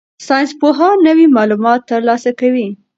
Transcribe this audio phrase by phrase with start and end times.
[0.27, 2.67] ساینسپوهان نوي معلومات ترلاسه کوي.